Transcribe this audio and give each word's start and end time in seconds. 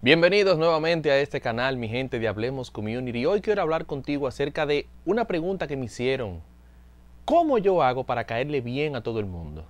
Bienvenidos 0.00 0.58
nuevamente 0.58 1.10
a 1.10 1.18
este 1.18 1.40
canal, 1.40 1.76
mi 1.76 1.88
gente 1.88 2.20
de 2.20 2.28
Hablemos 2.28 2.70
Community. 2.70 3.26
Hoy 3.26 3.40
quiero 3.40 3.62
hablar 3.62 3.84
contigo 3.84 4.28
acerca 4.28 4.64
de 4.64 4.86
una 5.04 5.24
pregunta 5.24 5.66
que 5.66 5.76
me 5.76 5.86
hicieron. 5.86 6.40
¿Cómo 7.24 7.58
yo 7.58 7.82
hago 7.82 8.04
para 8.04 8.22
caerle 8.22 8.60
bien 8.60 8.94
a 8.94 9.02
todo 9.02 9.18
el 9.18 9.26
mundo? 9.26 9.66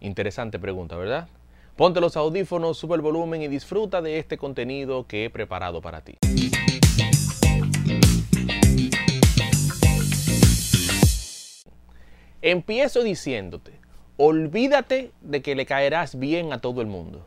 Interesante 0.00 0.58
pregunta, 0.58 0.96
¿verdad? 0.96 1.28
Ponte 1.76 2.00
los 2.00 2.16
audífonos, 2.16 2.78
sube 2.78 2.96
el 2.96 3.02
volumen 3.02 3.42
y 3.42 3.48
disfruta 3.48 4.00
de 4.00 4.18
este 4.18 4.38
contenido 4.38 5.06
que 5.06 5.26
he 5.26 5.30
preparado 5.30 5.82
para 5.82 6.00
ti. 6.00 6.16
Empiezo 12.40 13.02
diciéndote, 13.02 13.72
olvídate 14.16 15.12
de 15.20 15.42
que 15.42 15.54
le 15.54 15.66
caerás 15.66 16.18
bien 16.18 16.54
a 16.54 16.58
todo 16.62 16.80
el 16.80 16.86
mundo. 16.86 17.26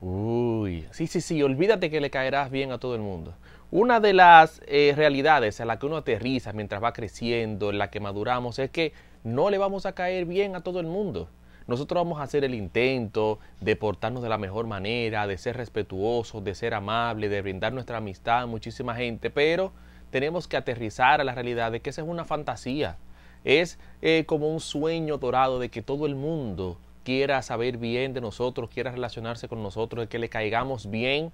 Uy, 0.00 0.86
sí, 0.92 1.08
sí, 1.08 1.20
sí, 1.20 1.42
olvídate 1.42 1.90
que 1.90 2.00
le 2.00 2.10
caerás 2.10 2.50
bien 2.52 2.70
a 2.70 2.78
todo 2.78 2.94
el 2.94 3.00
mundo. 3.00 3.34
Una 3.72 3.98
de 3.98 4.12
las 4.12 4.62
eh, 4.66 4.94
realidades 4.96 5.60
a 5.60 5.64
la 5.64 5.78
que 5.78 5.86
uno 5.86 5.96
aterriza 5.96 6.52
mientras 6.52 6.82
va 6.82 6.92
creciendo, 6.92 7.70
en 7.70 7.78
la 7.78 7.90
que 7.90 7.98
maduramos, 7.98 8.60
es 8.60 8.70
que 8.70 8.92
no 9.24 9.50
le 9.50 9.58
vamos 9.58 9.86
a 9.86 9.92
caer 9.92 10.24
bien 10.24 10.54
a 10.54 10.62
todo 10.62 10.78
el 10.78 10.86
mundo. 10.86 11.28
Nosotros 11.66 12.02
vamos 12.02 12.20
a 12.20 12.22
hacer 12.22 12.44
el 12.44 12.54
intento 12.54 13.40
de 13.60 13.74
portarnos 13.74 14.22
de 14.22 14.28
la 14.28 14.38
mejor 14.38 14.68
manera, 14.68 15.26
de 15.26 15.36
ser 15.36 15.56
respetuosos, 15.56 16.44
de 16.44 16.54
ser 16.54 16.74
amables, 16.74 17.30
de 17.30 17.42
brindar 17.42 17.72
nuestra 17.72 17.98
amistad 17.98 18.42
a 18.42 18.46
muchísima 18.46 18.94
gente, 18.94 19.30
pero 19.30 19.72
tenemos 20.10 20.46
que 20.46 20.56
aterrizar 20.56 21.20
a 21.20 21.24
la 21.24 21.34
realidad 21.34 21.72
de 21.72 21.80
que 21.80 21.90
esa 21.90 22.02
es 22.02 22.08
una 22.08 22.24
fantasía. 22.24 22.96
Es 23.44 23.78
eh, 24.00 24.24
como 24.26 24.48
un 24.48 24.60
sueño 24.60 25.18
dorado 25.18 25.58
de 25.58 25.68
que 25.70 25.82
todo 25.82 26.06
el 26.06 26.14
mundo 26.14 26.78
quiera 27.08 27.40
saber 27.40 27.78
bien 27.78 28.12
de 28.12 28.20
nosotros, 28.20 28.68
quiera 28.68 28.90
relacionarse 28.90 29.48
con 29.48 29.62
nosotros, 29.62 30.08
que 30.08 30.18
le 30.18 30.28
caigamos 30.28 30.90
bien. 30.90 31.32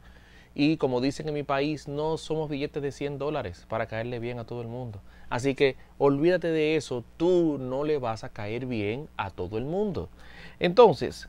Y 0.54 0.76
como 0.76 1.00
dicen 1.00 1.26
en 1.26 1.34
mi 1.34 1.42
país, 1.42 1.88
no 1.88 2.16
somos 2.16 2.48
billetes 2.48 2.80
de 2.80 2.92
100 2.92 3.18
dólares 3.18 3.66
para 3.68 3.86
caerle 3.86 4.20
bien 4.20 4.38
a 4.38 4.44
todo 4.44 4.62
el 4.62 4.68
mundo. 4.68 5.00
Así 5.30 5.56
que 5.56 5.74
olvídate 5.98 6.46
de 6.46 6.76
eso, 6.76 7.02
tú 7.16 7.58
no 7.58 7.82
le 7.82 7.98
vas 7.98 8.22
a 8.22 8.28
caer 8.28 8.66
bien 8.66 9.08
a 9.16 9.30
todo 9.30 9.58
el 9.58 9.64
mundo. 9.64 10.08
Entonces, 10.60 11.28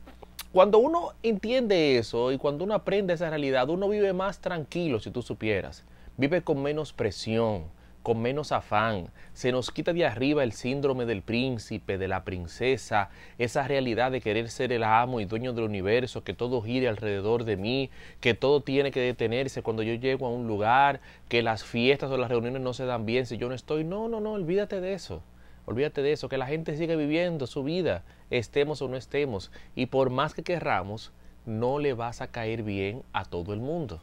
cuando 0.52 0.78
uno 0.78 1.14
entiende 1.24 1.98
eso 1.98 2.30
y 2.30 2.38
cuando 2.38 2.62
uno 2.62 2.74
aprende 2.74 3.14
esa 3.14 3.30
realidad, 3.30 3.68
uno 3.68 3.88
vive 3.88 4.12
más 4.12 4.38
tranquilo, 4.38 5.00
si 5.00 5.10
tú 5.10 5.22
supieras. 5.22 5.82
Vive 6.18 6.42
con 6.42 6.62
menos 6.62 6.92
presión, 6.92 7.64
con 8.06 8.22
menos 8.22 8.52
afán. 8.52 9.10
Se 9.32 9.50
nos 9.50 9.72
quita 9.72 9.92
de 9.92 10.06
arriba 10.06 10.44
el 10.44 10.52
síndrome 10.52 11.06
del 11.06 11.22
príncipe, 11.22 11.98
de 11.98 12.06
la 12.06 12.22
princesa, 12.22 13.10
esa 13.36 13.66
realidad 13.66 14.12
de 14.12 14.20
querer 14.20 14.48
ser 14.48 14.70
el 14.70 14.84
amo 14.84 15.18
y 15.18 15.24
dueño 15.24 15.52
del 15.52 15.64
universo, 15.64 16.22
que 16.22 16.32
todo 16.32 16.62
gire 16.62 16.86
alrededor 16.86 17.42
de 17.42 17.56
mí, 17.56 17.90
que 18.20 18.34
todo 18.34 18.60
tiene 18.60 18.92
que 18.92 19.00
detenerse 19.00 19.60
cuando 19.60 19.82
yo 19.82 19.94
llego 19.94 20.24
a 20.26 20.30
un 20.30 20.46
lugar, 20.46 21.00
que 21.28 21.42
las 21.42 21.64
fiestas 21.64 22.08
o 22.12 22.16
las 22.16 22.30
reuniones 22.30 22.62
no 22.62 22.74
se 22.74 22.86
dan 22.86 23.06
bien 23.06 23.26
si 23.26 23.38
yo 23.38 23.48
no 23.48 23.56
estoy. 23.56 23.82
No, 23.82 24.06
no, 24.06 24.20
no, 24.20 24.34
olvídate 24.34 24.80
de 24.80 24.92
eso. 24.92 25.20
Olvídate 25.64 26.00
de 26.00 26.12
eso, 26.12 26.28
que 26.28 26.38
la 26.38 26.46
gente 26.46 26.76
sigue 26.76 26.94
viviendo 26.94 27.48
su 27.48 27.64
vida, 27.64 28.04
estemos 28.30 28.82
o 28.82 28.88
no 28.88 28.96
estemos. 28.96 29.50
Y 29.74 29.86
por 29.86 30.10
más 30.10 30.32
que 30.32 30.44
querramos, 30.44 31.10
no 31.44 31.80
le 31.80 31.92
vas 31.92 32.20
a 32.20 32.28
caer 32.28 32.62
bien 32.62 33.02
a 33.12 33.24
todo 33.24 33.52
el 33.52 33.58
mundo. 33.58 34.00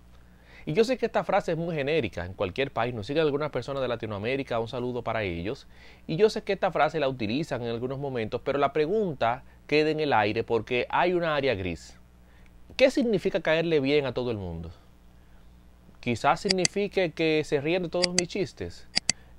Y 0.65 0.73
yo 0.73 0.83
sé 0.83 0.97
que 0.97 1.05
esta 1.05 1.23
frase 1.23 1.51
es 1.51 1.57
muy 1.57 1.75
genérica 1.75 2.25
en 2.25 2.33
cualquier 2.33 2.71
país, 2.71 2.93
nos 2.93 3.07
siguen 3.07 3.23
algunas 3.23 3.51
personas 3.51 3.81
de 3.81 3.87
Latinoamérica, 3.87 4.59
un 4.59 4.67
saludo 4.67 5.03
para 5.03 5.23
ellos. 5.23 5.67
Y 6.07 6.15
yo 6.15 6.29
sé 6.29 6.43
que 6.43 6.53
esta 6.53 6.71
frase 6.71 6.99
la 6.99 7.09
utilizan 7.09 7.61
en 7.63 7.69
algunos 7.69 7.99
momentos, 7.99 8.41
pero 8.43 8.59
la 8.59 8.71
pregunta 8.71 9.43
queda 9.67 9.89
en 9.89 9.99
el 9.99 10.13
aire 10.13 10.43
porque 10.43 10.85
hay 10.89 11.13
una 11.13 11.35
área 11.35 11.55
gris. 11.55 11.97
¿Qué 12.77 12.89
significa 12.89 13.41
caerle 13.41 13.79
bien 13.79 14.05
a 14.05 14.13
todo 14.13 14.31
el 14.31 14.37
mundo? 14.37 14.71
Quizás 15.99 16.41
signifique 16.41 17.11
que 17.11 17.43
se 17.45 17.61
ríen 17.61 17.83
de 17.83 17.89
todos 17.89 18.13
mis 18.19 18.27
chistes. 18.27 18.87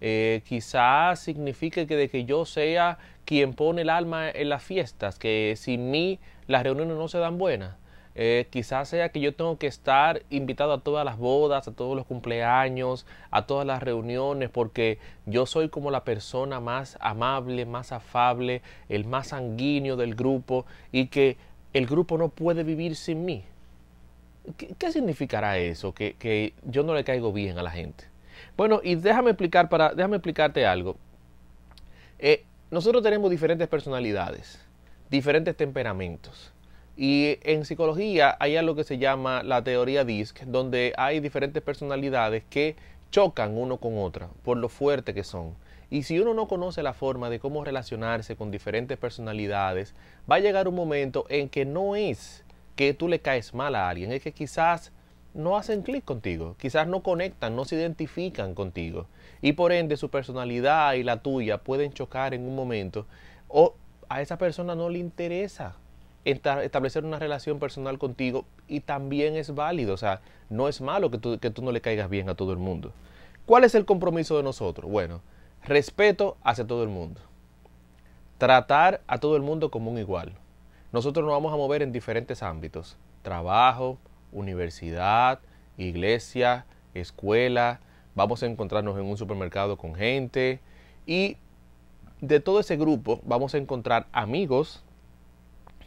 Eh, 0.00 0.42
quizás 0.46 1.20
signifique 1.20 1.86
que 1.86 1.96
de 1.96 2.08
que 2.08 2.24
yo 2.24 2.44
sea 2.44 2.98
quien 3.24 3.54
pone 3.54 3.82
el 3.82 3.90
alma 3.90 4.30
en 4.30 4.50
las 4.50 4.62
fiestas, 4.62 5.18
que 5.18 5.54
sin 5.56 5.90
mí 5.90 6.18
las 6.46 6.62
reuniones 6.62 6.96
no 6.96 7.08
se 7.08 7.18
dan 7.18 7.38
buenas. 7.38 7.74
Eh, 8.16 8.46
quizás 8.50 8.88
sea 8.88 9.08
que 9.08 9.20
yo 9.20 9.34
tengo 9.34 9.58
que 9.58 9.66
estar 9.66 10.22
invitado 10.30 10.72
a 10.72 10.80
todas 10.80 11.04
las 11.04 11.18
bodas, 11.18 11.66
a 11.66 11.72
todos 11.72 11.96
los 11.96 12.06
cumpleaños, 12.06 13.06
a 13.30 13.46
todas 13.46 13.66
las 13.66 13.82
reuniones, 13.82 14.50
porque 14.50 14.98
yo 15.26 15.46
soy 15.46 15.68
como 15.68 15.90
la 15.90 16.04
persona 16.04 16.60
más 16.60 16.96
amable, 17.00 17.66
más 17.66 17.90
afable, 17.90 18.62
el 18.88 19.04
más 19.04 19.28
sanguíneo 19.28 19.96
del 19.96 20.14
grupo 20.14 20.64
y 20.92 21.08
que 21.08 21.36
el 21.72 21.86
grupo 21.86 22.16
no 22.16 22.28
puede 22.28 22.62
vivir 22.62 22.94
sin 22.94 23.24
mí. 23.24 23.44
¿Qué, 24.78 24.92
significará 24.92 25.58
eso? 25.58 25.92
Que, 25.92 26.14
que, 26.14 26.52
yo 26.64 26.84
no 26.84 26.94
le 26.94 27.02
caigo 27.02 27.32
bien 27.32 27.58
a 27.58 27.62
la 27.62 27.70
gente. 27.70 28.04
Bueno, 28.56 28.80
y 28.84 28.94
déjame 28.94 29.30
explicar 29.30 29.68
para, 29.68 29.94
déjame 29.94 30.16
explicarte 30.16 30.66
algo. 30.66 30.96
Eh, 32.18 32.44
nosotros 32.70 33.02
tenemos 33.02 33.30
diferentes 33.30 33.66
personalidades, 33.66 34.60
diferentes 35.10 35.56
temperamentos. 35.56 36.53
Y 36.96 37.38
en 37.42 37.64
psicología 37.64 38.36
hay 38.38 38.56
algo 38.56 38.76
que 38.76 38.84
se 38.84 38.98
llama 38.98 39.42
la 39.42 39.64
teoría 39.64 40.04
DISC, 40.04 40.42
donde 40.44 40.92
hay 40.96 41.20
diferentes 41.20 41.62
personalidades 41.62 42.44
que 42.48 42.76
chocan 43.10 43.56
uno 43.56 43.78
con 43.78 43.98
otra 43.98 44.28
por 44.44 44.56
lo 44.56 44.68
fuerte 44.68 45.14
que 45.14 45.24
son. 45.24 45.54
Y 45.90 46.04
si 46.04 46.18
uno 46.18 46.34
no 46.34 46.48
conoce 46.48 46.82
la 46.82 46.92
forma 46.92 47.30
de 47.30 47.40
cómo 47.40 47.64
relacionarse 47.64 48.36
con 48.36 48.50
diferentes 48.50 48.96
personalidades, 48.98 49.94
va 50.30 50.36
a 50.36 50.40
llegar 50.40 50.68
un 50.68 50.74
momento 50.74 51.26
en 51.28 51.48
que 51.48 51.64
no 51.64 51.96
es 51.96 52.44
que 52.76 52.94
tú 52.94 53.08
le 53.08 53.20
caes 53.20 53.54
mal 53.54 53.74
a 53.74 53.88
alguien, 53.88 54.12
es 54.12 54.22
que 54.22 54.32
quizás 54.32 54.92
no 55.34 55.56
hacen 55.56 55.82
clic 55.82 56.04
contigo, 56.04 56.56
quizás 56.58 56.86
no 56.86 57.02
conectan, 57.02 57.56
no 57.56 57.64
se 57.64 57.76
identifican 57.76 58.54
contigo. 58.54 59.06
Y 59.42 59.52
por 59.52 59.72
ende 59.72 59.96
su 59.96 60.10
personalidad 60.10 60.94
y 60.94 61.02
la 61.02 61.22
tuya 61.22 61.58
pueden 61.58 61.92
chocar 61.92 62.34
en 62.34 62.46
un 62.46 62.54
momento 62.54 63.06
o 63.48 63.74
a 64.08 64.22
esa 64.22 64.38
persona 64.38 64.74
no 64.74 64.88
le 64.88 64.98
interesa 64.98 65.76
establecer 66.24 67.04
una 67.04 67.18
relación 67.18 67.58
personal 67.58 67.98
contigo 67.98 68.44
y 68.66 68.80
también 68.80 69.36
es 69.36 69.54
válido, 69.54 69.94
o 69.94 69.98
sea, 69.98 70.20
no 70.48 70.68
es 70.68 70.80
malo 70.80 71.10
que 71.10 71.18
tú, 71.18 71.38
que 71.38 71.50
tú 71.50 71.62
no 71.62 71.72
le 71.72 71.80
caigas 71.80 72.08
bien 72.08 72.28
a 72.28 72.34
todo 72.34 72.52
el 72.52 72.58
mundo. 72.58 72.92
¿Cuál 73.46 73.64
es 73.64 73.74
el 73.74 73.84
compromiso 73.84 74.36
de 74.36 74.42
nosotros? 74.42 74.90
Bueno, 74.90 75.20
respeto 75.64 76.36
hacia 76.42 76.66
todo 76.66 76.82
el 76.82 76.88
mundo. 76.88 77.20
Tratar 78.38 79.02
a 79.06 79.18
todo 79.18 79.36
el 79.36 79.42
mundo 79.42 79.70
como 79.70 79.90
un 79.90 79.98
igual. 79.98 80.32
Nosotros 80.92 81.24
nos 81.24 81.32
vamos 81.34 81.52
a 81.52 81.56
mover 81.56 81.82
en 81.82 81.92
diferentes 81.92 82.42
ámbitos. 82.42 82.96
Trabajo, 83.22 83.98
universidad, 84.32 85.40
iglesia, 85.76 86.66
escuela. 86.94 87.80
Vamos 88.14 88.42
a 88.42 88.46
encontrarnos 88.46 88.96
en 88.96 89.04
un 89.04 89.16
supermercado 89.16 89.76
con 89.76 89.94
gente. 89.94 90.60
Y 91.06 91.36
de 92.20 92.40
todo 92.40 92.60
ese 92.60 92.76
grupo 92.76 93.20
vamos 93.24 93.54
a 93.54 93.58
encontrar 93.58 94.06
amigos 94.12 94.83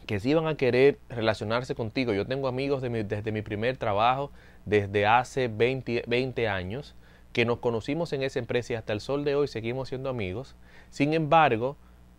que 0.08 0.20
sí 0.20 0.32
van 0.32 0.46
a 0.46 0.56
querer 0.56 0.98
relacionarse 1.10 1.74
contigo. 1.74 2.14
Yo 2.14 2.26
tengo 2.26 2.48
amigos 2.48 2.80
desde 2.80 3.30
mi 3.30 3.42
primer 3.42 3.76
trabajo, 3.76 4.30
desde 4.64 5.04
hace 5.04 5.48
20, 5.48 6.04
20 6.06 6.48
años, 6.48 6.94
que 7.34 7.44
nos 7.44 7.58
conocimos 7.58 8.14
en 8.14 8.22
esa 8.22 8.38
empresa 8.38 8.72
y 8.72 8.76
hasta 8.76 8.94
el 8.94 9.02
sol 9.02 9.22
de 9.22 9.34
hoy 9.34 9.48
seguimos 9.48 9.90
siendo 9.90 10.08
amigos. 10.08 10.56
Sin 10.88 11.12
embargo, 11.12 11.76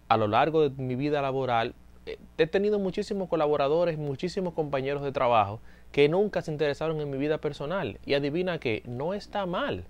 a 0.07 0.17
lo 0.17 0.27
largo 0.27 0.69
de 0.69 0.83
mi 0.83 0.93
vida 0.93 1.23
laboral, 1.23 1.73
eh, 2.05 2.19
he 2.37 2.45
tenido 2.45 2.77
muchísimos 2.77 3.27
colaboradores, 3.27 3.97
muchísimos 3.97 4.53
compañeros 4.53 5.01
de 5.01 5.11
trabajo 5.11 5.59
que 5.91 6.09
nunca 6.09 6.43
se 6.43 6.51
interesaron 6.51 7.01
en 7.01 7.09
mi 7.09 7.17
vida 7.17 7.39
personal. 7.39 7.97
Y 8.05 8.13
adivina 8.13 8.59
que 8.59 8.83
no 8.85 9.15
está 9.15 9.47
mal. 9.47 9.83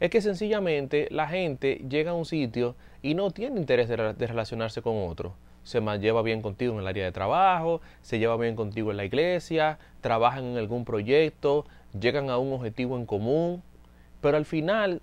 Es 0.00 0.10
que 0.10 0.20
sencillamente 0.20 1.06
la 1.12 1.28
gente 1.28 1.80
llega 1.88 2.10
a 2.10 2.14
un 2.14 2.24
sitio 2.24 2.74
y 3.02 3.14
no 3.14 3.30
tiene 3.30 3.60
interés 3.60 3.88
de, 3.88 4.14
de 4.14 4.26
relacionarse 4.26 4.82
con 4.82 5.08
otro 5.08 5.36
se 5.66 5.80
lleva 5.98 6.22
bien 6.22 6.42
contigo 6.42 6.74
en 6.74 6.78
el 6.78 6.86
área 6.86 7.04
de 7.04 7.10
trabajo, 7.10 7.80
se 8.00 8.20
lleva 8.20 8.36
bien 8.36 8.54
contigo 8.54 8.92
en 8.92 8.96
la 8.96 9.04
iglesia, 9.04 9.80
trabajan 10.00 10.44
en 10.44 10.58
algún 10.58 10.84
proyecto, 10.84 11.66
llegan 11.98 12.30
a 12.30 12.38
un 12.38 12.52
objetivo 12.52 12.96
en 12.96 13.04
común, 13.04 13.64
pero 14.20 14.36
al 14.36 14.44
final 14.44 15.02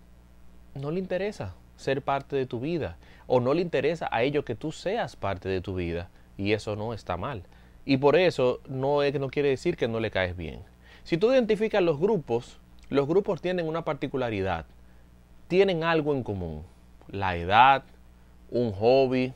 no 0.74 0.90
le 0.90 1.02
interesa 1.02 1.54
ser 1.76 2.02
parte 2.02 2.38
de 2.38 2.46
tu 2.46 2.62
vida 2.62 2.96
o 3.28 3.42
no 3.42 3.54
le 3.54 3.62
interesa 3.62 4.08
a 4.10 4.24
ellos 4.24 4.46
que 4.46 4.56
tú 4.56 4.72
seas 4.72 5.18
parte 5.18 5.50
de 5.50 5.60
tu 5.60 5.76
vida 5.76 6.10
y 6.38 6.54
eso 6.54 6.78
no 6.78 6.94
está 6.94 7.18
mal. 7.18 7.44
Y 7.84 7.98
por 7.98 8.16
eso 8.16 8.62
no, 8.70 9.04
es, 9.04 9.14
no 9.20 9.30
quiere 9.30 9.50
decir 9.50 9.76
que 9.76 9.90
no 9.90 10.00
le 10.00 10.12
caes 10.12 10.38
bien. 10.38 10.62
Si 11.04 11.18
tú 11.18 11.34
identificas 11.34 11.84
los 11.84 12.00
grupos, 12.00 12.58
los 12.90 13.06
grupos 13.06 13.42
tienen 13.42 13.68
una 13.68 13.84
particularidad, 13.84 14.66
tienen 15.50 15.84
algo 15.84 16.14
en 16.14 16.24
común, 16.24 16.64
la 17.10 17.36
edad, 17.36 17.84
un 18.50 18.72
hobby, 18.72 19.34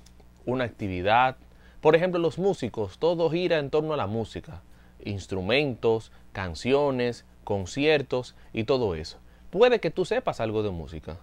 una 0.47 0.63
actividad. 0.63 1.35
Por 1.81 1.95
ejemplo, 1.95 2.19
los 2.19 2.39
músicos, 2.39 2.97
todo 2.97 3.29
gira 3.29 3.59
en 3.59 3.69
torno 3.69 3.93
a 3.93 3.97
la 3.97 4.07
música, 4.07 4.63
instrumentos, 5.03 6.11
canciones, 6.31 7.25
conciertos 7.43 8.35
y 8.53 8.63
todo 8.63 8.95
eso. 8.95 9.19
Puede 9.51 9.79
que 9.79 9.91
tú 9.91 10.05
sepas 10.05 10.39
algo 10.39 10.63
de 10.63 10.71
música, 10.71 11.17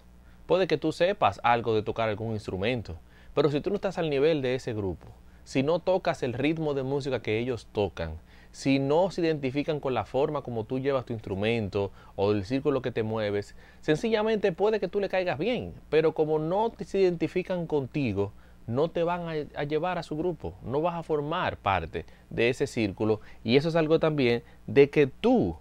puede 0.46 0.68
que 0.68 0.78
tú 0.78 0.92
sepas 0.92 1.40
algo 1.42 1.74
de 1.74 1.82
tocar 1.82 2.08
algún 2.08 2.32
instrumento, 2.32 2.96
pero 3.34 3.50
si 3.50 3.60
tú 3.60 3.70
no 3.70 3.76
estás 3.76 3.98
al 3.98 4.10
nivel 4.10 4.42
de 4.42 4.54
ese 4.54 4.74
grupo, 4.74 5.08
si 5.44 5.62
no 5.62 5.78
tocas 5.78 6.22
el 6.22 6.34
ritmo 6.34 6.74
de 6.74 6.82
música 6.82 7.20
que 7.20 7.38
ellos 7.38 7.66
tocan, 7.72 8.18
si 8.52 8.78
no 8.78 9.10
se 9.10 9.22
identifican 9.22 9.80
con 9.80 9.94
la 9.94 10.04
forma 10.04 10.42
como 10.42 10.64
tú 10.64 10.78
llevas 10.78 11.06
tu 11.06 11.12
instrumento 11.12 11.90
o 12.14 12.30
el 12.30 12.44
círculo 12.44 12.82
que 12.82 12.92
te 12.92 13.02
mueves, 13.02 13.56
sencillamente 13.80 14.52
puede 14.52 14.80
que 14.80 14.88
tú 14.88 15.00
le 15.00 15.08
caigas 15.08 15.38
bien, 15.38 15.74
pero 15.90 16.14
como 16.14 16.38
no 16.38 16.72
se 16.84 17.00
identifican 17.00 17.66
contigo, 17.66 18.32
no 18.66 18.90
te 18.90 19.02
van 19.02 19.46
a, 19.54 19.64
llevar 19.64 19.98
a 19.98 20.02
su 20.02 20.16
grupo, 20.16 20.54
no 20.62 20.80
vas 20.80 20.94
a 20.94 21.02
formar 21.02 21.56
parte 21.56 22.06
de 22.30 22.48
ese 22.48 22.66
círculo 22.66 23.20
y 23.42 23.56
eso 23.56 23.68
es 23.68 23.76
algo 23.76 23.98
también 23.98 24.42
de 24.66 24.90
que 24.90 25.06
tú 25.06 25.56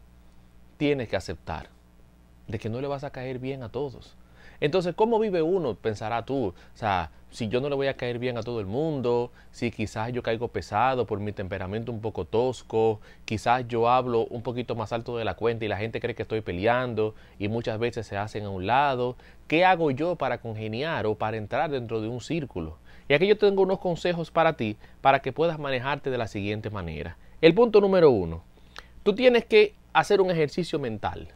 tienes 0.78 1.10
que 1.10 1.16
aceptar, 1.16 1.70
de 2.48 2.60
que 2.60 2.70
no 2.70 2.82
le 2.82 2.88
vas 2.88 3.04
a 3.04 3.12
caer 3.12 3.40
bien 3.40 3.64
a 3.64 3.70
todos. 3.70 4.16
Entonces, 4.60 4.96
¿cómo 4.96 5.20
vive 5.20 5.42
uno? 5.42 5.76
Pensará 5.76 6.24
tú. 6.24 6.48
O 6.48 6.54
sea, 6.74 7.12
si 7.32 7.50
yo 7.50 7.60
no 7.60 7.68
le 7.68 7.76
voy 7.76 7.88
a 7.88 7.98
caer 7.98 8.20
bien 8.20 8.38
a 8.38 8.44
todo 8.44 8.60
el 8.60 8.66
mundo, 8.66 9.32
si 9.52 9.72
quizás 9.72 10.14
yo 10.14 10.24
caigo 10.24 10.48
pesado 10.50 11.06
por 11.06 11.20
mi 11.20 11.34
temperamento 11.34 11.92
un 11.92 12.00
poco 12.00 12.26
tosco, 12.26 13.02
quizás 13.26 13.68
yo 13.68 13.90
hablo 13.90 14.26
un 14.28 14.42
poquito 14.42 14.76
más 14.76 14.94
alto 14.94 15.18
de 15.18 15.26
la 15.26 15.34
cuenta 15.34 15.66
y 15.66 15.68
la 15.68 15.78
gente 15.78 16.00
cree 16.00 16.16
que 16.16 16.22
estoy 16.22 16.42
peleando 16.42 17.16
y 17.40 17.48
muchas 17.50 17.80
veces 17.80 18.08
se 18.08 18.18
hacen 18.18 18.46
a 18.46 18.50
un 18.52 18.68
lado. 18.68 19.18
¿Qué 19.48 19.66
hago 19.66 19.92
yo 19.92 20.16
para 20.16 20.40
congeniar 20.40 21.08
o 21.08 21.16
para 21.16 21.38
entrar 21.38 21.70
dentro 21.72 22.00
de 22.00 22.08
un 22.08 22.22
círculo? 22.22 22.78
Y 23.08 23.14
aquí 23.14 23.28
yo 23.28 23.38
tengo 23.38 23.64
unos 23.64 23.80
consejos 23.80 24.32
para 24.32 24.54
ti 24.54 24.78
para 25.02 25.20
que 25.20 25.34
puedas 25.34 25.60
manejarte 25.60 26.10
de 26.10 26.18
la 26.18 26.28
siguiente 26.28 26.70
manera. 26.70 27.18
El 27.42 27.54
punto 27.54 27.82
número 27.82 28.10
uno, 28.10 28.44
tú 29.04 29.16
tienes 29.16 29.46
que 29.46 29.76
hacer 29.92 30.22
un 30.22 30.32
ejercicio 30.32 30.80
mental 30.80 31.28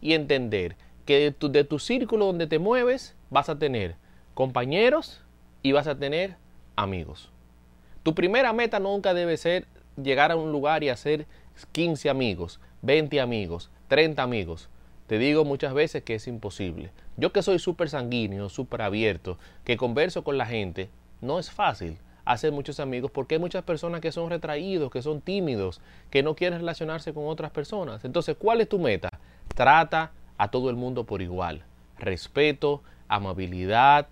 y 0.00 0.12
entender 0.12 0.76
que 1.04 1.18
de 1.18 1.30
tu, 1.32 1.50
de 1.50 1.64
tu 1.64 1.78
círculo 1.78 2.26
donde 2.26 2.46
te 2.46 2.58
mueves 2.58 3.16
vas 3.30 3.48
a 3.48 3.58
tener 3.58 3.96
compañeros 4.34 5.22
y 5.62 5.72
vas 5.72 5.86
a 5.86 5.98
tener 5.98 6.36
amigos. 6.76 7.30
Tu 8.02 8.14
primera 8.14 8.52
meta 8.52 8.78
nunca 8.78 9.14
debe 9.14 9.36
ser 9.36 9.66
llegar 10.02 10.30
a 10.30 10.36
un 10.36 10.52
lugar 10.52 10.84
y 10.84 10.88
hacer 10.88 11.26
15 11.72 12.08
amigos, 12.08 12.60
20 12.82 13.20
amigos, 13.20 13.70
30 13.88 14.22
amigos. 14.22 14.68
Te 15.06 15.18
digo 15.18 15.44
muchas 15.44 15.74
veces 15.74 16.02
que 16.02 16.14
es 16.14 16.28
imposible. 16.28 16.90
Yo 17.16 17.32
que 17.32 17.42
soy 17.42 17.58
súper 17.58 17.88
sanguíneo, 17.88 18.48
súper 18.48 18.82
abierto, 18.82 19.38
que 19.64 19.76
converso 19.76 20.22
con 20.22 20.38
la 20.38 20.46
gente, 20.46 20.90
no 21.20 21.38
es 21.38 21.50
fácil 21.50 21.98
hacer 22.24 22.52
muchos 22.52 22.78
amigos 22.78 23.10
porque 23.10 23.36
hay 23.36 23.40
muchas 23.40 23.64
personas 23.64 24.00
que 24.00 24.12
son 24.12 24.28
retraídos, 24.28 24.90
que 24.90 25.00
son 25.02 25.20
tímidos, 25.20 25.80
que 26.10 26.22
no 26.22 26.34
quieren 26.34 26.58
relacionarse 26.58 27.14
con 27.14 27.26
otras 27.26 27.50
personas. 27.50 28.04
Entonces, 28.04 28.36
¿cuál 28.38 28.60
es 28.60 28.68
tu 28.68 28.78
meta? 28.78 29.08
Trata 29.54 30.12
a 30.36 30.48
todo 30.50 30.68
el 30.68 30.76
mundo 30.76 31.04
por 31.04 31.22
igual. 31.22 31.62
Respeto, 31.98 32.82
amabilidad, 33.08 34.08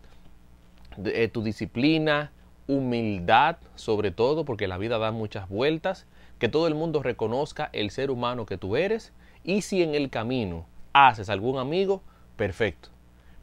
eh, 1.05 1.29
tu 1.29 1.43
disciplina, 1.43 2.33
humildad 2.67 3.59
sobre 3.75 4.11
todo, 4.11 4.45
porque 4.45 4.67
la 4.67 4.79
vida 4.79 4.99
da 4.99 5.13
muchas 5.13 5.49
vueltas, 5.49 6.07
que 6.39 6.49
todo 6.49 6.67
el 6.69 6.75
mundo 6.75 7.03
reconozca 7.03 7.69
el 7.73 7.91
ser 7.91 8.11
humano 8.11 8.47
que 8.47 8.59
tú 8.59 8.77
eres 8.77 9.13
y 9.45 9.63
si 9.63 9.83
en 9.83 9.95
el 9.95 10.11
camino 10.11 10.67
haces 10.93 11.29
algún 11.29 11.59
amigo, 11.59 12.03
perfecto. 12.37 12.96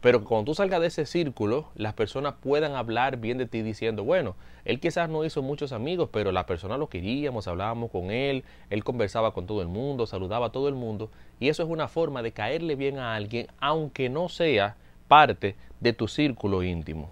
Pero 0.04 0.26
cuando 0.26 0.52
tú 0.52 0.56
salgas 0.56 0.82
de 0.82 0.88
ese 0.88 1.06
círculo, 1.06 1.70
las 1.76 1.94
personas 1.94 2.34
puedan 2.42 2.76
hablar 2.76 3.16
bien 3.16 3.38
de 3.38 3.46
ti 3.46 3.62
diciendo, 3.62 4.04
bueno, 4.04 4.36
él 4.66 4.82
quizás 4.82 5.08
no 5.08 5.24
hizo 5.24 5.42
muchos 5.42 5.72
amigos, 5.72 6.10
pero 6.12 6.34
la 6.34 6.46
persona 6.46 6.78
lo 6.78 6.90
queríamos, 6.90 7.48
hablábamos 7.48 7.90
con 7.90 8.12
él, 8.12 8.44
él 8.70 8.84
conversaba 8.84 9.34
con 9.34 9.48
todo 9.48 9.62
el 9.62 9.70
mundo, 9.70 10.06
saludaba 10.06 10.48
a 10.48 10.52
todo 10.52 10.68
el 10.68 10.76
mundo, 10.76 11.10
y 11.40 11.48
eso 11.48 11.64
es 11.64 11.70
una 11.70 11.88
forma 11.88 12.22
de 12.22 12.34
caerle 12.34 12.76
bien 12.76 13.00
a 13.00 13.16
alguien, 13.16 13.48
aunque 13.62 14.10
no 14.10 14.28
sea 14.28 14.76
parte 15.08 15.56
de 15.80 15.94
tu 15.94 16.10
círculo 16.10 16.64
íntimo. 16.64 17.10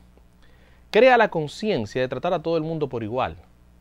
Crea 0.89 1.17
la 1.17 1.29
conciencia 1.29 2.01
de 2.01 2.09
tratar 2.09 2.33
a 2.33 2.43
todo 2.43 2.57
el 2.57 2.63
mundo 2.63 2.89
por 2.89 3.03
igual. 3.03 3.37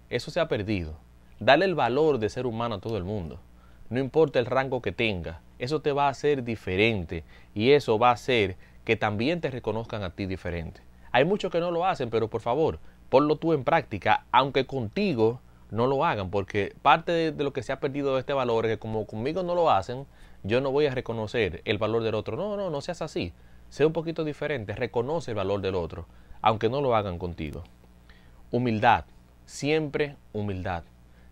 Eso 0.09 0.31
se 0.31 0.39
ha 0.39 0.47
perdido. 0.47 0.95
Dale 1.41 1.65
el 1.65 1.75
valor 1.75 2.21
de 2.21 2.29
ser 2.29 2.47
humano 2.47 2.77
a 2.77 2.81
todo 2.81 2.97
el 2.97 3.03
mundo. 3.03 3.41
No 3.89 3.99
importa 3.99 4.39
el 4.39 4.47
rango 4.47 4.81
que 4.81 4.93
tenga, 4.93 5.41
eso 5.59 5.81
te 5.81 5.91
va 5.91 6.07
a 6.07 6.11
hacer 6.11 6.45
diferente 6.45 7.25
y 7.57 7.73
eso 7.73 7.99
va 7.99 8.11
a 8.11 8.15
hacer 8.15 8.57
que 8.85 8.97
también 8.97 9.41
te 9.41 9.51
reconozcan 9.51 10.03
a 10.03 10.11
ti 10.11 10.27
diferente. 10.27 10.83
Hay 11.13 11.25
muchos 11.25 11.51
que 11.51 11.61
no 11.61 11.71
lo 11.71 11.87
hacen, 11.87 12.11
pero 12.11 12.29
por 12.29 12.41
favor, 12.41 12.79
ponlo 13.09 13.37
tú 13.37 13.53
en 13.53 13.65
práctica, 13.65 14.27
aunque 14.31 14.67
contigo 14.67 15.41
no 15.71 15.87
lo 15.87 16.05
hagan, 16.05 16.31
porque 16.31 16.75
parte 16.83 17.13
de, 17.33 17.45
lo 17.45 17.53
que 17.53 17.63
se 17.63 17.73
ha 17.73 17.81
perdido 17.81 18.15
de 18.15 18.21
este 18.21 18.33
valor 18.33 18.67
es 18.67 18.73
que 18.73 18.79
como 18.79 19.07
conmigo 19.07 19.43
no 19.43 19.55
lo 19.55 19.71
hacen, 19.71 20.07
yo 20.43 20.61
no 20.61 20.73
voy 20.73 20.87
a 20.87 20.95
reconocer 20.95 21.63
el 21.65 21.79
valor 21.79 22.03
del 22.03 22.15
otro. 22.15 22.37
No, 22.37 22.57
no, 22.57 22.71
no 22.71 22.81
seas 22.81 23.03
así. 23.03 23.33
Sé 23.69 23.85
un 23.87 23.93
poquito 23.93 24.25
diferente, 24.25 24.75
reconoce 24.75 25.33
el 25.33 25.37
valor 25.37 25.61
del 25.61 25.77
otro, 25.77 26.07
aunque 26.41 26.69
no 26.69 26.81
lo 26.81 26.97
hagan 26.97 27.19
contigo. 27.19 27.63
Humildad, 28.51 29.05
siempre 29.47 30.17
humildad. 30.33 30.83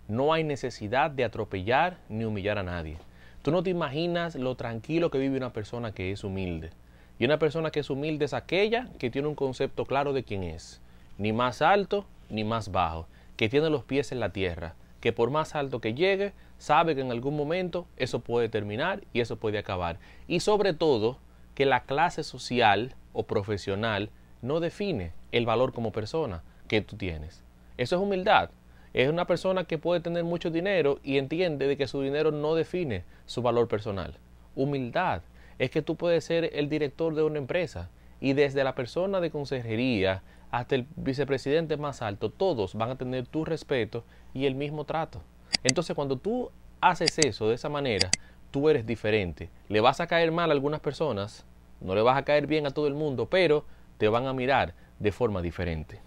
No 0.06 0.32
hay 0.32 0.44
necesidad 0.44 1.10
de 1.10 1.24
atropellar 1.24 1.98
ni 2.08 2.24
humillar 2.24 2.58
a 2.58 2.62
nadie. 2.62 2.96
Tú 3.42 3.50
no 3.50 3.62
te 3.62 3.70
imaginas 3.70 4.36
lo 4.36 4.54
tranquilo 4.56 5.10
que 5.10 5.18
vive 5.18 5.36
una 5.36 5.52
persona 5.52 5.92
que 5.92 6.12
es 6.12 6.22
humilde. 6.22 6.70
Y 7.18 7.24
una 7.24 7.38
persona 7.38 7.70
que 7.70 7.80
es 7.80 7.90
humilde 7.90 8.24
es 8.24 8.34
aquella 8.34 8.88
que 8.98 9.10
tiene 9.10 9.28
un 9.28 9.34
concepto 9.34 9.84
claro 9.84 10.12
de 10.12 10.22
quién 10.22 10.42
es, 10.42 10.80
ni 11.18 11.32
más 11.32 11.62
alto 11.62 12.06
ni 12.30 12.44
más 12.44 12.70
bajo, 12.70 13.06
que 13.36 13.48
tiene 13.48 13.70
los 13.70 13.84
pies 13.84 14.12
en 14.12 14.20
la 14.20 14.30
tierra, 14.30 14.74
que 15.00 15.12
por 15.12 15.30
más 15.30 15.54
alto 15.54 15.80
que 15.80 15.94
llegue, 15.94 16.32
sabe 16.58 16.94
que 16.94 17.00
en 17.00 17.10
algún 17.10 17.36
momento 17.36 17.86
eso 17.96 18.20
puede 18.20 18.48
terminar 18.48 19.02
y 19.12 19.20
eso 19.20 19.36
puede 19.36 19.58
acabar. 19.58 19.98
Y 20.26 20.40
sobre 20.40 20.74
todo, 20.74 21.18
que 21.54 21.66
la 21.66 21.84
clase 21.84 22.22
social 22.22 22.94
o 23.12 23.24
profesional 23.24 24.10
no 24.42 24.60
define 24.60 25.12
el 25.32 25.44
valor 25.44 25.72
como 25.72 25.90
persona 25.90 26.42
que 26.68 26.82
tú 26.82 26.96
tienes. 26.96 27.42
Eso 27.76 27.96
es 27.96 28.02
humildad. 28.02 28.50
Es 28.94 29.08
una 29.08 29.26
persona 29.26 29.64
que 29.64 29.78
puede 29.78 30.00
tener 30.00 30.24
mucho 30.24 30.50
dinero 30.50 31.00
y 31.02 31.18
entiende 31.18 31.66
de 31.66 31.76
que 31.76 31.88
su 31.88 32.00
dinero 32.00 32.30
no 32.30 32.54
define 32.54 33.04
su 33.26 33.42
valor 33.42 33.68
personal. 33.68 34.14
Humildad 34.54 35.22
es 35.58 35.70
que 35.70 35.82
tú 35.82 35.96
puedes 35.96 36.25
ser 36.25 36.50
el 36.55 36.69
director 36.69 37.14
de 37.14 37.22
una 37.22 37.38
empresa 37.38 37.90
y 38.20 38.32
desde 38.32 38.64
la 38.64 38.75
persona 38.75 39.20
de 39.20 39.31
consejería 39.31 40.22
hasta 40.50 40.75
el 40.75 40.87
vicepresidente 40.96 41.76
más 41.76 42.02
alto, 42.02 42.31
todos 42.31 42.75
van 42.75 42.90
a 42.90 42.96
tener 42.96 43.26
tu 43.26 43.44
respeto 43.44 44.05
y 44.34 44.46
el 44.46 44.55
mismo 44.55 44.84
trato. 44.84 45.22
Entonces 45.62 45.94
cuando 45.94 46.16
tú 46.16 46.50
haces 46.81 47.19
eso 47.19 47.49
de 47.49 47.55
esa 47.55 47.69
manera, 47.69 48.10
tú 48.50 48.69
eres 48.69 48.87
diferente. 48.87 49.50
Le 49.69 49.81
vas 49.81 50.00
a 50.00 50.06
caer 50.06 50.32
mal 50.32 50.50
a 50.50 50.52
algunas 50.52 50.81
personas, 50.81 51.44
no 51.81 51.94
le 51.94 52.02
vas 52.02 52.16
a 52.16 52.25
caer 52.25 52.46
bien 52.46 52.66
a 52.66 52.70
todo 52.70 52.87
el 52.87 52.94
mundo, 52.94 53.28
pero 53.28 53.64
te 53.99 54.08
van 54.08 54.26
a 54.26 54.32
mirar 54.32 54.75
de 54.99 55.12
forma 55.12 55.43
diferente. 55.43 56.00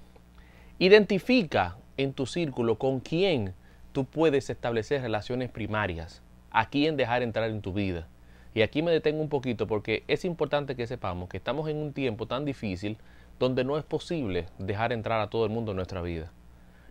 Identifica 0.79 1.77
en 1.97 2.13
tu 2.13 2.25
círculo 2.25 2.77
con 2.77 2.99
quién 2.99 3.53
tú 3.91 4.05
puedes 4.05 4.49
establecer 4.49 5.01
relaciones 5.01 5.49
primarias, 5.49 6.21
a 6.49 6.69
quién 6.69 6.97
dejar 6.97 7.21
entrar 7.21 7.49
en 7.49 7.61
tu 7.61 7.73
vida. 7.73 8.07
Y 8.53 8.63
aquí 8.63 8.81
me 8.81 8.91
detengo 8.91 9.21
un 9.21 9.29
poquito 9.29 9.65
porque 9.65 10.03
es 10.07 10.25
importante 10.25 10.75
que 10.75 10.87
sepamos 10.87 11.29
que 11.29 11.37
estamos 11.37 11.69
en 11.69 11.77
un 11.77 11.93
tiempo 11.93 12.25
tan 12.25 12.43
difícil 12.43 12.97
donde 13.39 13.63
no 13.63 13.77
es 13.77 13.83
posible 13.83 14.47
dejar 14.59 14.91
entrar 14.91 15.21
a 15.21 15.29
todo 15.29 15.45
el 15.45 15.51
mundo 15.51 15.71
en 15.71 15.77
nuestra 15.77 16.01
vida. 16.01 16.31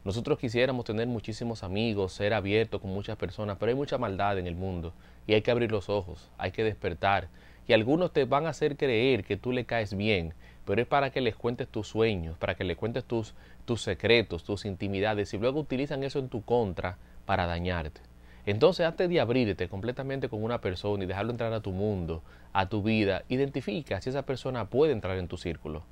Nosotros 0.02 0.38
quisiéramos 0.38 0.86
tener 0.86 1.06
muchísimos 1.06 1.62
amigos, 1.62 2.14
ser 2.14 2.32
abiertos 2.32 2.80
con 2.80 2.90
muchas 2.90 3.18
personas, 3.18 3.58
pero 3.60 3.68
hay 3.68 3.76
mucha 3.76 3.98
maldad 3.98 4.38
en 4.38 4.46
el 4.46 4.54
mundo 4.54 4.94
y 5.26 5.34
hay 5.34 5.42
que 5.42 5.50
abrir 5.50 5.70
los 5.70 5.90
ojos, 5.90 6.30
hay 6.38 6.52
que 6.52 6.64
despertar. 6.64 7.28
Y 7.68 7.74
algunos 7.74 8.10
te 8.10 8.24
van 8.24 8.46
a 8.46 8.50
hacer 8.50 8.78
creer 8.78 9.22
que 9.24 9.36
tú 9.36 9.52
le 9.52 9.66
caes 9.66 9.94
bien, 9.94 10.32
pero 10.64 10.80
es 10.80 10.88
para 10.88 11.10
que 11.10 11.20
les 11.20 11.36
cuentes 11.36 11.68
tus 11.68 11.86
sueños, 11.86 12.38
para 12.38 12.54
que 12.54 12.64
les 12.64 12.78
cuentes 12.78 13.04
tus, 13.04 13.34
tus 13.66 13.82
secretos, 13.82 14.44
tus 14.44 14.64
intimidades 14.64 15.34
y 15.34 15.38
luego 15.38 15.60
utilizan 15.60 16.02
eso 16.02 16.18
en 16.18 16.30
tu 16.30 16.42
contra 16.42 16.96
para 17.26 17.46
dañarte. 17.46 18.09
Entonces, 18.46 18.86
antes 18.86 19.08
de 19.08 19.20
abrirte 19.20 19.68
completamente 19.68 20.28
con 20.28 20.42
una 20.42 20.60
persona 20.60 21.04
y 21.04 21.06
dejarlo 21.06 21.30
entrar 21.30 21.52
a 21.52 21.60
tu 21.60 21.72
mundo, 21.72 22.22
a 22.52 22.68
tu 22.68 22.82
vida, 22.82 23.22
identifica 23.28 24.00
si 24.00 24.10
esa 24.10 24.22
persona 24.22 24.70
puede 24.70 24.92
entrar 24.92 25.18
en 25.18 25.28
tu 25.28 25.36
círculo. 25.36 25.82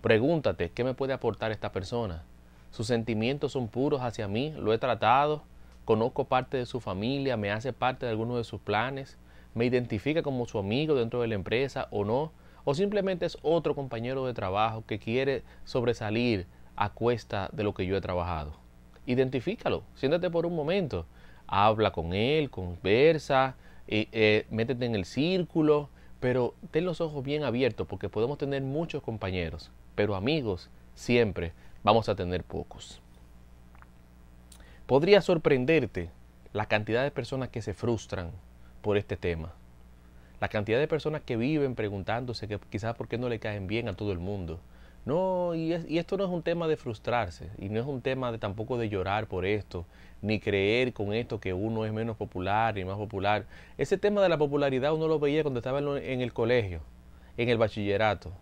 Pregúntate, 0.00 0.70
¿qué 0.70 0.82
me 0.82 0.94
puede 0.94 1.12
aportar 1.12 1.52
esta 1.52 1.72
persona? 1.72 2.24
¿Sus 2.70 2.86
sentimientos 2.86 3.52
son 3.52 3.68
puros 3.68 4.00
hacia 4.00 4.28
mí? 4.28 4.54
¿Lo 4.56 4.72
he 4.72 4.78
tratado? 4.78 5.42
¿Conozco 5.84 6.24
parte 6.24 6.56
de 6.56 6.66
su 6.66 6.80
familia? 6.80 7.36
¿Me 7.36 7.50
hace 7.50 7.72
parte 7.72 8.06
de 8.06 8.12
alguno 8.12 8.38
de 8.38 8.44
sus 8.44 8.60
planes? 8.60 9.18
¿Me 9.54 9.66
identifica 9.66 10.22
como 10.22 10.46
su 10.46 10.58
amigo 10.58 10.94
dentro 10.94 11.20
de 11.20 11.28
la 11.28 11.34
empresa 11.34 11.88
o 11.90 12.04
no? 12.04 12.32
¿O 12.64 12.74
simplemente 12.74 13.26
es 13.26 13.36
otro 13.42 13.74
compañero 13.74 14.24
de 14.24 14.32
trabajo 14.32 14.84
que 14.86 14.98
quiere 14.98 15.42
sobresalir 15.64 16.46
a 16.76 16.90
cuesta 16.90 17.50
de 17.52 17.64
lo 17.64 17.74
que 17.74 17.84
yo 17.84 17.96
he 17.96 18.00
trabajado? 18.00 18.52
Identifícalo, 19.04 19.82
siéntate 19.96 20.30
por 20.30 20.46
un 20.46 20.54
momento 20.54 21.04
habla 21.50 21.90
con 21.90 22.14
él, 22.14 22.48
conversa, 22.48 23.56
eh, 23.88 24.46
métete 24.50 24.86
en 24.86 24.94
el 24.94 25.04
círculo, 25.04 25.90
pero 26.20 26.54
ten 26.70 26.84
los 26.84 27.00
ojos 27.00 27.24
bien 27.24 27.44
abiertos 27.44 27.86
porque 27.86 28.08
podemos 28.08 28.38
tener 28.38 28.62
muchos 28.62 29.02
compañeros, 29.02 29.70
pero 29.94 30.14
amigos 30.14 30.70
siempre 30.94 31.52
vamos 31.82 32.08
a 32.08 32.14
tener 32.14 32.44
pocos. 32.44 33.02
Podría 34.86 35.20
sorprenderte 35.20 36.10
la 36.52 36.66
cantidad 36.66 37.02
de 37.02 37.10
personas 37.10 37.48
que 37.48 37.62
se 37.62 37.74
frustran 37.74 38.30
por 38.82 38.96
este 38.96 39.16
tema. 39.16 39.52
La 40.40 40.48
cantidad 40.48 40.78
de 40.78 40.88
personas 40.88 41.22
que 41.22 41.36
viven 41.36 41.74
preguntándose 41.74 42.48
que 42.48 42.58
quizás 42.70 42.96
por 42.96 43.08
qué 43.08 43.18
no 43.18 43.28
le 43.28 43.38
caen 43.38 43.66
bien 43.66 43.88
a 43.88 43.94
todo 43.94 44.12
el 44.12 44.18
mundo. 44.18 44.60
No, 45.04 45.54
y, 45.54 45.74
y, 45.88 45.98
esto 45.98 46.16
no 46.16 46.24
es 46.24 46.30
un 46.30 46.42
tema 46.42 46.68
de 46.68 46.76
frustrarse, 46.76 47.48
y 47.58 47.68
no 47.70 47.80
es 47.80 47.86
un 47.86 48.02
tema 48.02 48.30
de 48.32 48.38
tampoco 48.38 48.76
de 48.76 48.88
llorar 48.88 49.26
por 49.26 49.46
esto, 49.46 49.86
ni 50.20 50.40
creer 50.40 50.92
con 50.92 51.14
esto 51.14 51.40
que 51.40 51.54
uno 51.54 51.86
es 51.86 51.92
menos 51.92 52.16
popular 52.16 52.76
y 52.76 52.84
más 52.84 52.96
popular. 52.96 53.46
Ese 53.78 53.96
tema 53.96 54.22
de 54.22 54.28
la 54.28 54.36
popularidad 54.36 54.92
uno 54.92 55.08
lo 55.08 55.18
veía 55.18 55.42
cuando 55.42 55.60
estaba 55.60 55.78
en 55.78 56.20
el 56.20 56.32
colegio, 56.32 56.80
en 57.36 57.48
el 57.48 57.56
bachillerato. 57.56 58.32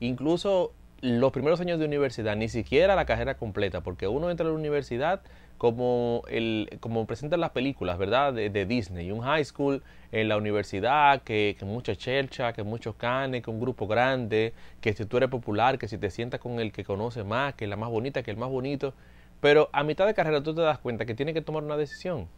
Incluso 0.00 0.72
los 1.02 1.32
primeros 1.32 1.60
años 1.60 1.78
de 1.78 1.84
universidad, 1.84 2.36
ni 2.36 2.48
siquiera 2.48 2.96
la 2.96 3.04
carrera 3.04 3.36
completa, 3.36 3.82
porque 3.82 4.08
uno 4.08 4.30
entra 4.30 4.46
a 4.46 4.50
la 4.50 4.54
universidad 4.54 5.20
como, 5.58 6.22
el, 6.28 6.78
como 6.80 7.06
presentan 7.06 7.40
las 7.40 7.50
películas, 7.50 7.98
¿verdad? 7.98 8.32
De, 8.32 8.66
Disney, 8.66 9.10
un 9.10 9.20
high 9.20 9.44
school 9.44 9.82
en 10.12 10.28
la 10.28 10.36
universidad, 10.36 11.22
que, 11.22 11.56
que 11.58 11.64
mucha 11.64 11.96
chelcha, 11.96 12.52
que 12.52 12.62
muchos 12.62 12.94
canes, 12.96 13.42
que 13.42 13.50
un 13.50 13.60
grupo 13.60 13.86
grande, 13.86 14.52
que 14.80 14.92
si 14.92 15.04
tú 15.06 15.16
eres 15.16 15.30
popular, 15.30 15.78
que 15.78 15.88
si 15.88 15.98
te 15.98 16.10
sientas 16.10 16.40
con 16.40 16.60
el 16.60 16.72
que 16.72 16.84
conoce 16.84 17.24
más, 17.24 17.54
que 17.54 17.66
la 17.66 17.76
más 17.76 17.90
bonita, 17.90 18.22
que 18.22 18.30
el 18.30 18.36
más 18.36 18.50
bonito. 18.50 18.94
Pero 19.40 19.68
a 19.72 19.82
mitad 19.82 20.06
de 20.06 20.14
carrera 20.14 20.42
tú 20.42 20.54
te 20.54 20.62
das 20.62 20.78
cuenta 20.78 21.06
que 21.06 21.14
tienes 21.14 21.34
que 21.34 21.42
tomar 21.42 21.62
una 21.62 21.76
decisión. 21.76 22.28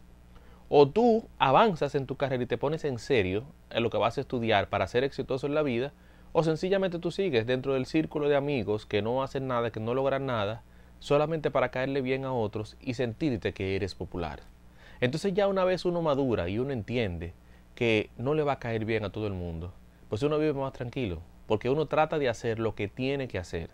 O 0.69 0.87
tú 0.87 1.27
avanzas 1.39 1.95
en 1.95 2.05
tu 2.05 2.15
carrera 2.15 2.43
y 2.43 2.45
te 2.45 2.57
pones 2.57 2.85
en 2.85 2.99
serio 2.99 3.43
en 3.71 3.83
lo 3.83 3.89
que 3.89 3.97
vas 3.97 4.17
a 4.17 4.21
estudiar 4.21 4.69
para 4.69 4.87
ser 4.87 5.03
exitoso 5.03 5.47
en 5.47 5.55
la 5.55 5.63
vida, 5.63 5.93
o 6.31 6.43
sencillamente 6.43 6.99
tú 6.99 7.09
sigues 7.11 7.47
dentro 7.47 7.73
del 7.73 7.85
círculo 7.87 8.29
de 8.29 8.35
amigos 8.35 8.85
que 8.85 9.01
no 9.01 9.23
hacen 9.23 9.47
nada, 9.47 9.71
que 9.71 9.79
no 9.79 9.95
logran 9.95 10.27
nada, 10.27 10.61
solamente 10.99 11.51
para 11.51 11.71
caerle 11.71 12.01
bien 12.01 12.25
a 12.25 12.33
otros 12.33 12.77
y 12.79 12.93
sentirte 12.93 13.53
que 13.53 13.75
eres 13.75 13.95
popular. 13.95 14.41
Entonces 15.01 15.33
ya 15.33 15.47
una 15.47 15.63
vez 15.63 15.85
uno 15.85 16.01
madura 16.01 16.49
y 16.49 16.59
uno 16.59 16.71
entiende 16.71 17.33
que 17.75 18.09
no 18.17 18.33
le 18.33 18.43
va 18.43 18.53
a 18.53 18.59
caer 18.59 18.85
bien 18.85 19.05
a 19.05 19.11
todo 19.11 19.27
el 19.27 19.33
mundo, 19.33 19.73
pues 20.09 20.23
uno 20.23 20.37
vive 20.37 20.53
más 20.53 20.73
tranquilo, 20.73 21.21
porque 21.47 21.69
uno 21.69 21.85
trata 21.85 22.19
de 22.19 22.29
hacer 22.29 22.59
lo 22.59 22.75
que 22.75 22.87
tiene 22.87 23.27
que 23.27 23.37
hacer. 23.37 23.69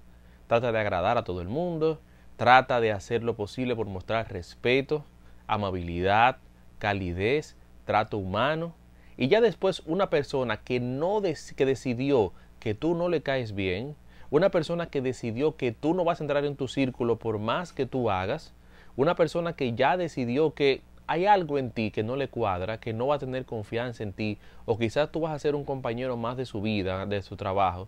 Trata 0.48 0.72
de 0.72 0.80
agradar 0.80 1.18
a 1.18 1.24
todo 1.24 1.42
el 1.42 1.48
mundo, 1.48 2.00
trata 2.38 2.80
de 2.80 2.92
hacer 2.92 3.24
lo 3.24 3.36
posible 3.36 3.76
por 3.76 3.88
mostrar 3.88 4.32
respeto, 4.32 5.04
amabilidad, 5.48 6.38
calidez, 6.78 7.56
trato 7.86 8.18
humano. 8.18 8.76
Y 9.18 9.28
ya 9.28 9.42
después 9.42 9.82
una 9.86 10.10
persona 10.10 10.58
que 10.58 10.80
no 10.80 11.22
que 11.56 11.66
decidió 11.66 12.34
que 12.60 12.76
tú 12.76 12.96
no 12.96 13.10
le 13.10 13.22
caes 13.24 13.56
bien, 13.56 13.96
una 14.30 14.50
persona 14.50 14.88
que 14.88 15.02
decidió 15.02 15.56
que 15.56 15.72
tú 15.72 15.94
no 15.94 16.04
vas 16.04 16.20
a 16.20 16.24
entrar 16.24 16.46
en 16.46 16.56
tu 16.56 16.68
círculo 16.68 17.18
por 17.18 17.40
más 17.40 17.74
que 17.74 17.86
tú 17.86 18.10
hagas, 18.10 18.54
una 18.96 19.16
persona 19.16 19.54
que 19.54 19.74
ya 19.74 19.98
decidió 19.98 20.54
que 20.54 20.82
hay 21.08 21.26
algo 21.26 21.58
en 21.58 21.72
ti 21.72 21.92
que 21.92 22.04
no 22.04 22.16
le 22.16 22.28
cuadra, 22.28 22.80
que 22.80 22.94
no 22.94 23.08
va 23.08 23.16
a 23.16 23.20
tener 23.20 23.46
confianza 23.46 24.04
en 24.04 24.14
ti, 24.14 24.38
o 24.66 24.78
quizás 24.78 25.12
tú 25.12 25.20
vas 25.20 25.34
a 25.34 25.40
ser 25.40 25.56
un 25.56 25.66
compañero 25.66 26.18
más 26.18 26.38
de 26.38 26.46
su 26.46 26.62
vida, 26.62 27.06
de 27.06 27.22
su 27.22 27.36
trabajo, 27.36 27.88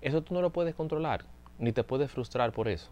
eso 0.00 0.22
tú 0.22 0.34
no 0.34 0.42
lo 0.42 0.50
puedes 0.50 0.74
controlar, 0.74 1.24
ni 1.58 1.72
te 1.72 1.84
puedes 1.84 2.10
frustrar 2.10 2.52
por 2.52 2.68
eso. 2.68 2.90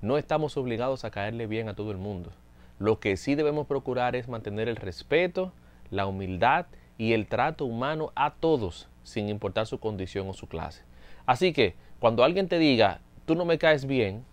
No 0.00 0.18
estamos 0.18 0.56
obligados 0.56 1.04
a 1.04 1.10
caerle 1.10 1.46
bien 1.46 1.68
a 1.68 1.74
todo 1.74 1.90
el 1.90 1.98
mundo. 1.98 2.30
Lo 2.78 2.98
que 2.98 3.16
sí 3.16 3.34
debemos 3.34 3.66
procurar 3.66 4.16
es 4.16 4.28
mantener 4.28 4.68
el 4.68 4.76
respeto, 4.76 5.52
la 5.90 6.06
humildad 6.06 6.66
y 6.98 7.12
el 7.12 7.26
trato 7.26 7.64
humano 7.64 8.12
a 8.14 8.34
todos, 8.34 8.88
sin 9.04 9.28
importar 9.28 9.66
su 9.66 9.78
condición 9.78 10.28
o 10.28 10.32
su 10.32 10.48
clase. 10.48 10.82
Así 11.26 11.52
que 11.52 11.74
cuando 11.98 12.24
alguien 12.24 12.48
te 12.48 12.58
diga, 12.58 13.00
tú 13.26 13.34
no 13.34 13.44
me 13.44 13.58
caes 13.58 13.86
bien, 13.86 14.24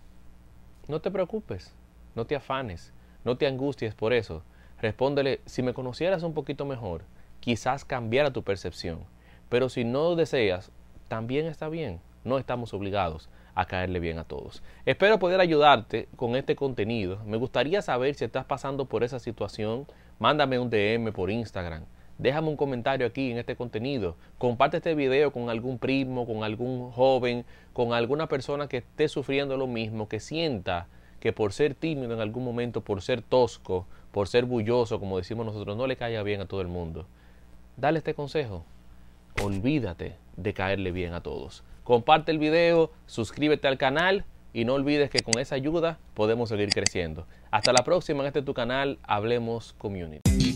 no 0.88 1.00
te 1.00 1.10
preocupes, 1.10 1.74
no 2.14 2.26
te 2.26 2.36
afanes, 2.36 2.92
no 3.24 3.36
te 3.36 3.46
angusties 3.46 3.94
por 3.94 4.12
eso. 4.12 4.42
Respóndele, 4.80 5.40
si 5.46 5.62
me 5.62 5.74
conocieras 5.74 6.22
un 6.22 6.34
poquito 6.34 6.64
mejor, 6.64 7.04
quizás 7.38 7.84
cambiara 7.84 8.32
tu 8.32 8.42
percepción. 8.42 9.00
Pero 9.48 9.68
si 9.68 9.84
no 9.84 10.16
deseas, 10.16 10.72
también 11.08 11.46
está 11.46 11.68
bien. 11.68 12.00
No 12.24 12.38
estamos 12.38 12.74
obligados 12.74 13.30
a 13.54 13.66
caerle 13.66 14.00
bien 14.00 14.18
a 14.18 14.24
todos. 14.24 14.62
Espero 14.84 15.18
poder 15.18 15.40
ayudarte 15.40 16.08
con 16.16 16.36
este 16.36 16.56
contenido. 16.56 17.18
Me 17.24 17.36
gustaría 17.36 17.82
saber 17.82 18.14
si 18.14 18.24
estás 18.24 18.44
pasando 18.44 18.86
por 18.86 19.04
esa 19.04 19.18
situación. 19.18 19.86
Mándame 20.18 20.58
un 20.58 20.70
DM 20.70 21.12
por 21.12 21.30
Instagram 21.30 21.84
déjame 22.20 22.48
un 22.48 22.56
comentario 22.56 23.06
aquí 23.06 23.30
en 23.30 23.38
este 23.38 23.56
contenido. 23.56 24.16
Comparte 24.38 24.76
este 24.76 24.94
video 24.94 25.32
con 25.32 25.48
algún 25.48 25.78
primo, 25.78 26.26
con 26.26 26.44
algún 26.44 26.90
joven, 26.92 27.44
con 27.72 27.92
alguna 27.94 28.28
persona 28.28 28.68
que 28.68 28.78
esté 28.78 29.08
sufriendo 29.08 29.56
lo 29.56 29.66
mismo, 29.66 30.08
que 30.08 30.20
sienta 30.20 30.86
que 31.18 31.32
por 31.32 31.52
ser 31.52 31.74
tímido 31.74 32.14
en 32.14 32.20
algún 32.20 32.44
momento, 32.44 32.82
por 32.82 33.02
ser 33.02 33.22
tosco, 33.22 33.86
por 34.12 34.28
ser 34.28 34.44
bulloso, 34.44 35.00
como 35.00 35.18
decimos 35.18 35.46
nosotros, 35.46 35.76
no 35.76 35.86
le 35.86 35.96
caiga 35.96 36.22
bien 36.22 36.40
a 36.40 36.46
todo 36.46 36.60
el 36.60 36.68
mundo. 36.68 37.06
Dale 37.76 37.98
este 37.98 38.14
consejo. 38.14 38.64
Olvídate 39.42 40.16
de 40.36 40.54
caerle 40.54 40.92
bien 40.92 41.14
a 41.14 41.22
todos. 41.22 41.62
Comparte 41.84 42.32
el 42.32 42.38
video, 42.38 42.90
suscríbete 43.06 43.68
al 43.68 43.78
canal 43.78 44.24
y 44.52 44.64
no 44.64 44.74
olvides 44.74 45.10
que 45.10 45.20
con 45.20 45.38
esa 45.38 45.54
ayuda 45.54 45.98
podemos 46.14 46.48
seguir 46.48 46.70
creciendo. 46.70 47.26
Hasta 47.50 47.72
la 47.72 47.84
próxima 47.84 48.20
en 48.20 48.26
este 48.26 48.42
tu 48.42 48.54
canal, 48.54 48.98
Hablemos 49.02 49.74
Community. 49.78 50.49